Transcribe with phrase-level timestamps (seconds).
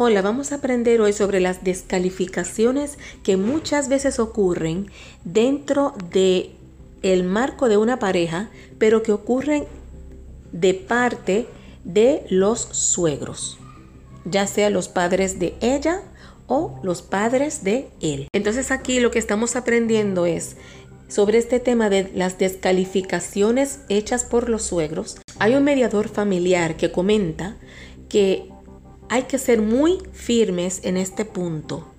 [0.00, 4.92] Hola, vamos a aprender hoy sobre las descalificaciones que muchas veces ocurren
[5.24, 6.52] dentro de
[7.02, 8.48] el marco de una pareja,
[8.78, 9.64] pero que ocurren
[10.52, 11.48] de parte
[11.82, 13.58] de los suegros,
[14.24, 16.02] ya sea los padres de ella
[16.46, 18.28] o los padres de él.
[18.32, 20.56] Entonces aquí lo que estamos aprendiendo es
[21.08, 25.16] sobre este tema de las descalificaciones hechas por los suegros.
[25.40, 27.56] Hay un mediador familiar que comenta
[28.08, 28.48] que
[29.08, 31.97] hay que ser muy firmes en este punto.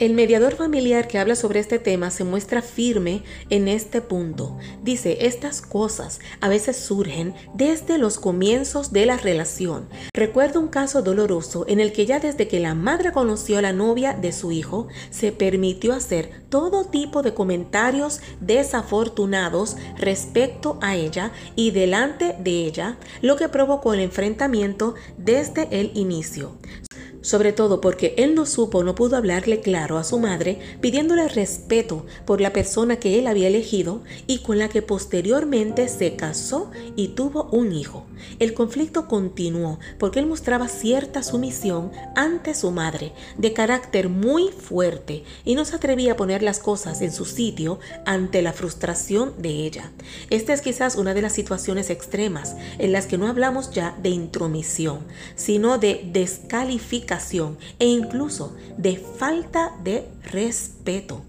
[0.00, 4.56] El mediador familiar que habla sobre este tema se muestra firme en este punto.
[4.82, 9.90] Dice, estas cosas a veces surgen desde los comienzos de la relación.
[10.14, 13.74] Recuerdo un caso doloroso en el que ya desde que la madre conoció a la
[13.74, 21.30] novia de su hijo, se permitió hacer todo tipo de comentarios desafortunados respecto a ella
[21.56, 26.56] y delante de ella, lo que provocó el enfrentamiento desde el inicio
[27.22, 32.06] sobre todo porque él no supo, no pudo hablarle claro a su madre, pidiéndole respeto
[32.24, 37.08] por la persona que él había elegido y con la que posteriormente se casó y
[37.08, 38.06] tuvo un hijo.
[38.38, 45.24] El conflicto continuó porque él mostraba cierta sumisión ante su madre, de carácter muy fuerte,
[45.44, 49.50] y no se atrevía a poner las cosas en su sitio ante la frustración de
[49.50, 49.90] ella.
[50.30, 54.10] Esta es quizás una de las situaciones extremas en las que no hablamos ya de
[54.10, 55.00] intromisión,
[55.34, 57.09] sino de descalificación
[57.78, 61.22] e incluso de falta de respeto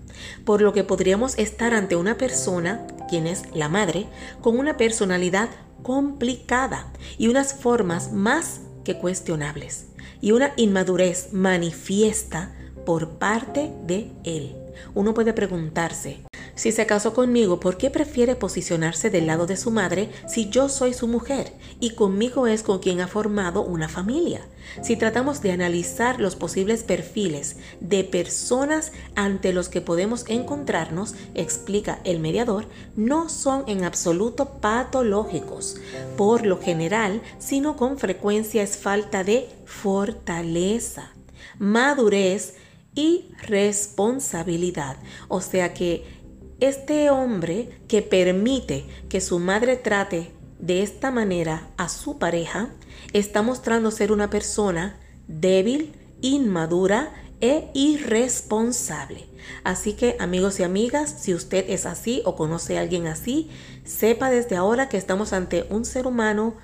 [0.46, 4.08] por lo que podríamos estar ante una persona, quien es la madre,
[4.42, 5.50] con una personalidad
[5.84, 9.88] complicada y unas formas más que cuestionables
[10.22, 12.53] y una inmadurez manifiesta
[12.86, 14.56] por parte de él.
[14.94, 16.22] Uno puede preguntarse,
[16.56, 20.69] si se casó conmigo, ¿por qué prefiere posicionarse del lado de su madre si yo
[20.69, 24.41] soy su mujer y conmigo es con quien ha formado una familia?
[24.81, 32.00] Si tratamos de analizar los posibles perfiles de personas ante los que podemos encontrarnos, explica
[32.03, 35.78] el mediador, no son en absoluto patológicos.
[36.18, 41.12] Por lo general, sino con frecuencia es falta de fortaleza,
[41.57, 42.56] madurez
[42.94, 44.97] y responsabilidad.
[45.28, 46.21] O sea que
[46.62, 52.70] este hombre que permite que su madre trate de esta manera a su pareja
[53.14, 59.26] está mostrando ser una persona débil, inmadura e irresponsable.
[59.64, 63.50] Así que amigos y amigas, si usted es así o conoce a alguien así,
[63.84, 66.56] sepa desde ahora que estamos ante un ser humano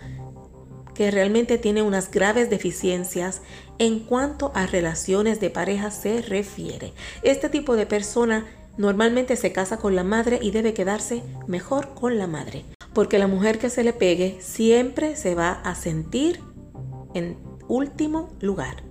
[0.94, 3.42] que realmente tiene unas graves deficiencias
[3.80, 6.94] en cuanto a relaciones de pareja se refiere.
[7.24, 8.46] Este tipo de persona
[8.78, 13.28] normalmente se casa con la madre y debe quedarse mejor con la madre, porque la
[13.28, 16.40] mujer que se le pegue siempre se va a sentir
[17.14, 17.38] en
[17.68, 18.84] último lugar.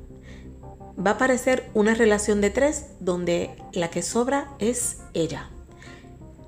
[0.98, 5.50] Va a parecer una relación de tres donde la que sobra es ella.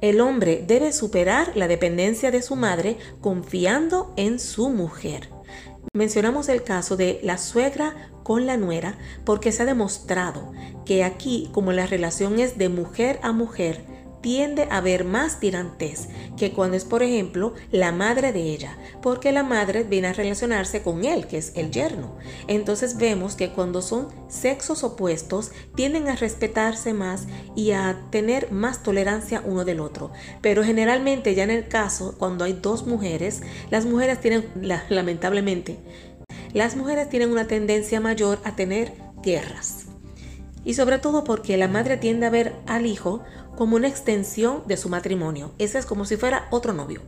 [0.01, 5.29] El hombre debe superar la dependencia de su madre confiando en su mujer.
[5.95, 10.53] Mencionamos el caso de la suegra con la nuera porque se ha demostrado
[10.85, 13.85] que aquí, como la relación es de mujer a mujer,
[14.21, 19.33] tiende a haber más tirantes que cuando es, por ejemplo, la madre de ella, porque
[19.33, 22.17] la madre viene a relacionarse con él, que es el yerno.
[22.47, 28.83] Entonces vemos que cuando son sexos opuestos, tienden a respetarse más y a tener más
[28.83, 30.11] tolerancia uno del otro.
[30.41, 34.49] Pero generalmente ya en el caso, cuando hay dos mujeres, las mujeres tienen,
[34.89, 35.79] lamentablemente,
[36.53, 38.93] las mujeres tienen una tendencia mayor a tener
[39.23, 39.87] guerras.
[40.65, 43.23] Y sobre todo porque la madre tiende a ver al hijo
[43.59, 45.51] como una extensión de su matrimonio.
[45.59, 47.03] Ese es como si fuera otro novio.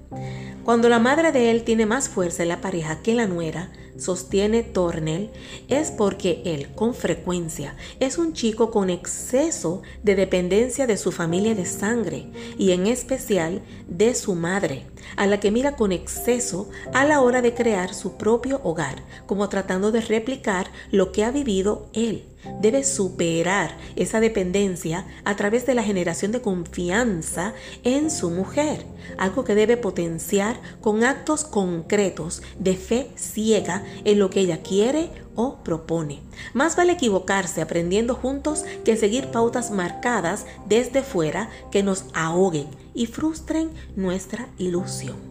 [0.65, 4.65] Cuando la madre de él tiene más fuerza en la pareja que la nuera, sostiene
[4.65, 5.31] Tornel,
[5.69, 11.55] es porque él, con frecuencia, es un chico con exceso de dependencia de su familia
[11.55, 12.27] de sangre
[12.59, 17.43] y en especial de su madre, a la que mira con exceso a la hora
[17.43, 22.25] de crear su propio hogar, como tratando de replicar lo que ha vivido él
[22.61, 27.55] debe superar esa dependencia a través de la generación de confianza
[27.85, 28.85] en su mujer,
[29.19, 35.11] algo que debe potenciar con actos concretos de fe ciega en lo que ella quiere
[35.35, 36.21] o propone.
[36.55, 43.07] Más vale equivocarse aprendiendo juntos que seguir pautas marcadas desde fuera que nos ahoguen y
[43.07, 45.31] frustren nuestra ilusión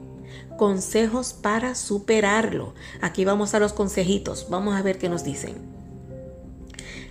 [0.57, 2.73] consejos para superarlo.
[2.99, 4.47] Aquí vamos a los consejitos.
[4.49, 5.78] Vamos a ver qué nos dicen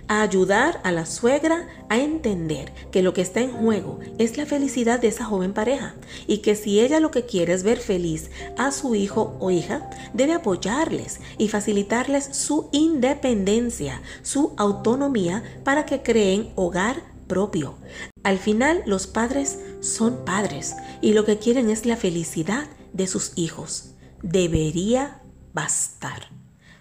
[0.09, 4.45] a ayudar a la suegra a entender que lo que está en juego es la
[4.47, 5.93] felicidad de esa joven pareja
[6.27, 9.89] y que si ella lo que quiere es ver feliz a su hijo o hija,
[10.13, 17.75] debe apoyarles y facilitarles su independencia, su autonomía para que creen hogar propio.
[18.23, 23.33] Al final los padres son padres y lo que quieren es la felicidad de sus
[23.35, 23.91] hijos.
[24.23, 25.21] Debería
[25.53, 26.29] bastar.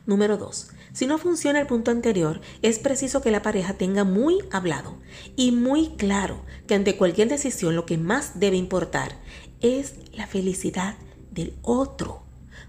[0.06, 0.70] Número 2.
[0.98, 4.98] Si no funciona el punto anterior, es preciso que la pareja tenga muy hablado
[5.36, 9.12] y muy claro que ante cualquier decisión lo que más debe importar
[9.60, 10.96] es la felicidad
[11.30, 12.24] del otro,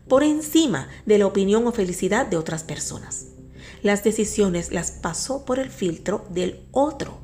[0.08, 3.30] por encima de la opinión o felicidad de otras personas.
[3.82, 7.22] Las decisiones las pasó por el filtro del otro.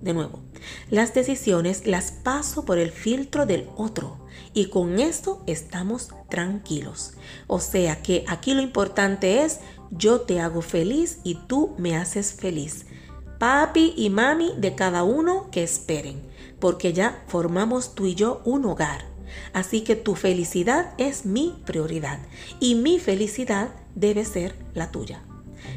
[0.00, 0.44] De nuevo,
[0.88, 7.14] las decisiones las paso por el filtro del otro y con esto estamos tranquilos.
[7.48, 9.58] O sea que aquí lo importante es
[9.90, 12.86] yo te hago feliz y tú me haces feliz.
[13.38, 16.20] Papi y mami de cada uno que esperen,
[16.58, 19.04] porque ya formamos tú y yo un hogar.
[19.52, 22.18] Así que tu felicidad es mi prioridad
[22.60, 25.22] y mi felicidad debe ser la tuya.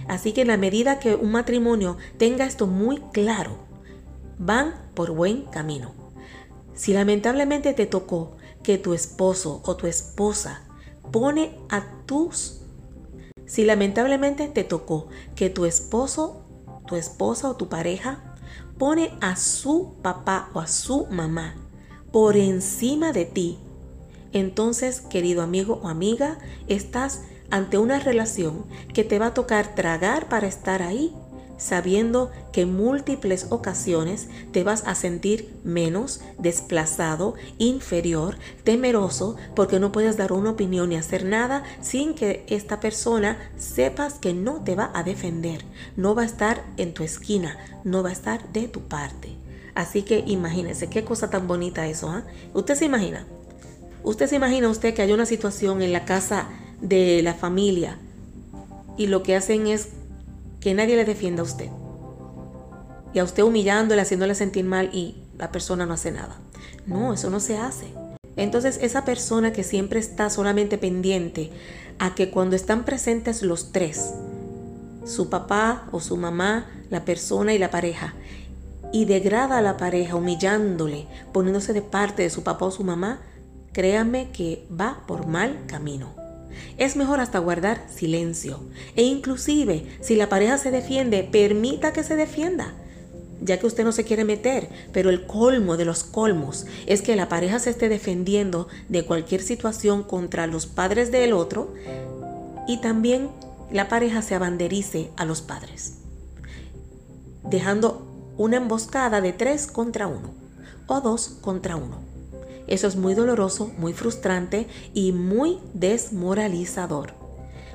[0.08, 3.58] Así que en la medida que un matrimonio tenga esto muy claro,
[4.38, 5.94] van por buen camino.
[6.74, 10.63] Si lamentablemente te tocó que tu esposo o tu esposa
[11.12, 12.61] pone a tus
[13.51, 16.45] si lamentablemente te tocó que tu esposo,
[16.88, 18.24] tu esposa o tu pareja
[18.77, 21.56] pone a su papá o a su mamá
[22.13, 23.59] por encima de ti,
[24.31, 26.38] entonces, querido amigo o amiga,
[26.69, 31.13] estás ante una relación que te va a tocar tragar para estar ahí
[31.62, 39.92] sabiendo que en múltiples ocasiones te vas a sentir menos, desplazado, inferior, temeroso, porque no
[39.92, 44.75] puedes dar una opinión ni hacer nada sin que esta persona sepas que no te
[44.75, 45.63] va a defender,
[45.96, 49.30] no va a estar en tu esquina, no va a estar de tu parte.
[49.75, 52.10] Así que imagínese qué cosa tan bonita eso.
[52.10, 52.24] ¿ah?
[52.56, 53.28] Usted se imagina,
[54.04, 56.50] usted se imagina usted que hay una situación en la casa
[56.81, 58.00] de la familia
[58.98, 59.90] y lo que hacen es
[60.62, 61.69] que nadie le defienda a usted.
[63.13, 66.40] Y a usted humillándole, haciéndole sentir mal y la persona no hace nada.
[66.86, 67.88] No, eso no se hace.
[68.38, 71.52] Entonces esa persona que siempre está solamente pendiente
[72.00, 74.13] a que cuando están presentes los tres,
[75.06, 78.13] su papá o su mamá, la persona y la pareja,
[78.94, 83.22] y degrada a la pareja humillándole, poniéndose de parte de su papá o su mamá,
[83.74, 86.21] créame que va por mal camino.
[86.77, 88.59] Es mejor hasta guardar silencio.
[88.95, 92.74] E inclusive, si la pareja se defiende, permita que se defienda
[93.42, 97.15] ya que usted no se quiere meter, pero el colmo de los colmos es que
[97.15, 101.74] la pareja se esté defendiendo de cualquier situación contra los padres del otro
[102.68, 103.30] y también
[103.71, 105.98] la pareja se abanderice a los padres,
[107.44, 110.33] dejando una emboscada de tres contra uno
[110.88, 112.00] o dos contra uno.
[112.72, 117.14] Eso es muy doloroso, muy frustrante y muy desmoralizador.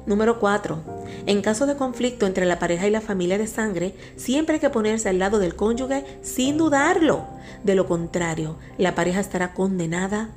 [0.07, 0.83] Número 4.
[1.27, 4.71] En caso de conflicto entre la pareja y la familia de sangre, siempre hay que
[4.71, 7.27] ponerse al lado del cónyuge sin dudarlo.
[7.63, 10.31] De lo contrario, la pareja estará condenada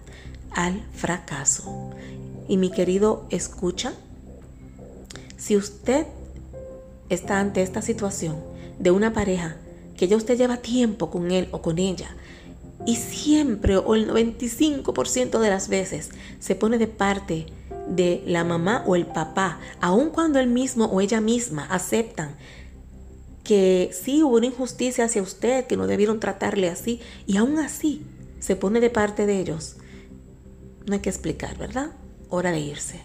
[0.52, 1.92] al fracaso.
[2.50, 3.94] Y mi querido, escucha,
[5.38, 6.06] si usted
[7.08, 8.36] está ante esta situación
[8.78, 9.56] de una pareja
[9.96, 12.10] que ya usted lleva tiempo con él o con ella
[12.86, 16.10] y siempre o el 95% de las veces
[16.40, 17.48] se pone de parte
[17.88, 22.36] de la mamá o el papá, aun cuando él mismo o ella misma aceptan
[23.44, 28.04] que sí hubo una injusticia hacia usted, que no debieron tratarle así, y aún así
[28.40, 29.78] se pone de parte de ellos.
[30.86, 31.92] No hay que explicar, ¿verdad?
[32.30, 33.02] Hora de irse.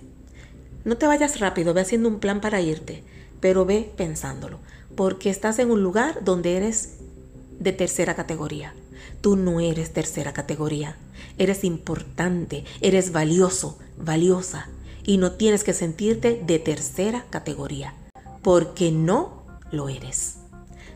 [0.84, 3.02] No te vayas rápido, ve haciendo un plan para irte,
[3.40, 4.58] pero ve pensándolo,
[4.96, 6.96] porque estás en un lugar donde eres
[7.58, 8.74] de tercera categoría.
[9.24, 10.98] Tú no eres tercera categoría.
[11.38, 14.68] Eres importante, eres valioso, valiosa.
[15.02, 17.94] Y no tienes que sentirte de tercera categoría,
[18.42, 20.40] porque no lo eres.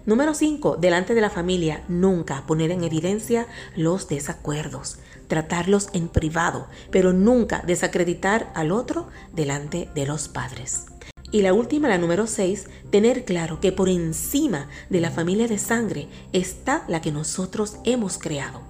[0.04, 0.76] Número 5.
[0.76, 4.98] Delante de la familia, nunca poner en evidencia los desacuerdos.
[5.26, 10.84] Tratarlos en privado, pero nunca desacreditar al otro delante de los padres.
[11.30, 15.58] Y la última, la número 6, tener claro que por encima de la familia de
[15.58, 18.62] sangre está la que nosotros hemos creado.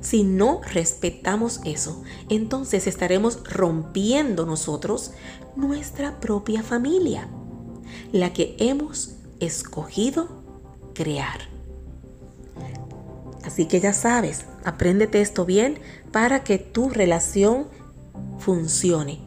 [0.00, 5.12] Si no respetamos eso, entonces estaremos rompiendo nosotros
[5.56, 7.28] nuestra propia familia,
[8.12, 10.42] la que hemos escogido
[10.94, 11.40] crear.
[13.44, 15.78] Así que ya sabes, apréndete esto bien
[16.12, 17.68] para que tu relación
[18.38, 19.20] funcione.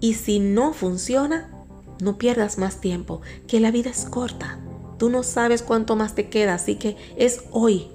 [0.00, 1.59] Y si no funciona,
[2.02, 4.58] no pierdas más tiempo, que la vida es corta.
[4.98, 7.88] Tú no sabes cuánto más te queda, así que es hoy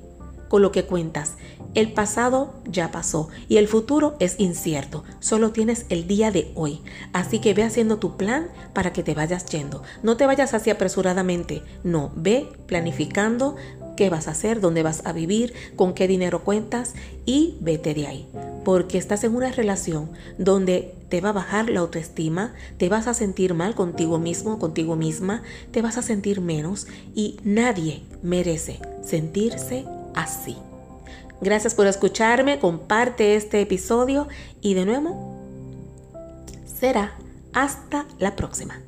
[0.49, 1.33] con lo que cuentas.
[1.73, 5.03] El pasado ya pasó y el futuro es incierto.
[5.19, 6.81] Solo tienes el día de hoy.
[7.11, 9.83] Así que ve haciendo tu plan para que te vayas yendo.
[10.01, 11.63] No te vayas así apresuradamente.
[11.83, 13.57] No, ve planificando
[13.95, 16.93] qué vas a hacer, dónde vas a vivir, con qué dinero cuentas
[17.25, 18.27] y vete de ahí.
[18.63, 23.13] Porque estás en una relación donde te va a bajar la autoestima, te vas a
[23.13, 29.85] sentir mal contigo mismo, contigo misma, te vas a sentir menos y nadie merece sentirse
[30.13, 30.57] así.
[31.41, 34.27] Gracias por escucharme, comparte este episodio
[34.61, 35.35] y de nuevo
[36.79, 37.13] será
[37.53, 38.84] hasta la próxima.